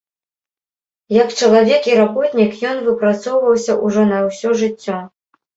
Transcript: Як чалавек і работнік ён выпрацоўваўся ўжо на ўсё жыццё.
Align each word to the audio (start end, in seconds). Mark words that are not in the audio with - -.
Як 1.15 1.29
чалавек 1.41 1.83
і 1.91 1.93
работнік 2.01 2.51
ён 2.71 2.77
выпрацоўваўся 2.89 3.79
ўжо 3.85 4.07
на 4.15 4.25
ўсё 4.31 4.49
жыццё. 4.65 4.97